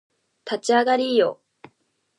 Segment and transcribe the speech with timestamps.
[0.49, 1.41] 立ち上がりーよ